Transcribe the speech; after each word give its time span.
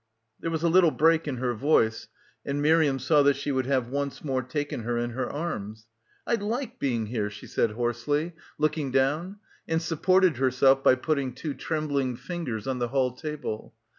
There 0.39 0.49
was 0.49 0.63
a 0.63 0.67
little 0.67 0.89
break 0.89 1.27
in 1.27 1.37
her 1.37 1.53
voice, 1.53 2.07
and— 2.43 2.55
H3— 2.55 2.55
PILGRIMAGE 2.55 2.63
Miriam 2.63 2.97
saw 2.97 3.21
that 3.21 3.35
she 3.35 3.51
would 3.51 3.67
have 3.67 3.89
once 3.89 4.23
more 4.23 4.41
taken 4.41 4.81
her 4.81 4.97
in 4.97 5.11
her 5.11 5.29
arms. 5.29 5.85
"I 6.25 6.33
like 6.33 6.79
being 6.79 7.05
here," 7.05 7.29
she 7.29 7.45
said 7.45 7.73
hoarsely, 7.73 8.33
looking 8.57 8.89
down, 8.89 9.37
and 9.67 9.79
supported 9.79 10.37
herself 10.37 10.83
by 10.83 10.95
putting 10.95 11.33
two 11.33 11.53
trembling 11.53 12.15
fingers 12.15 12.65
on 12.65 12.79
the 12.79 12.87
hall 12.87 13.11
table. 13.15 13.75